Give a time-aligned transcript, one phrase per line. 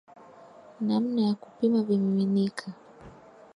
[0.87, 2.73] namna ya kupima vimiminika